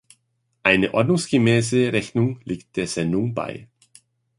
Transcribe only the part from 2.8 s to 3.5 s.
Sendung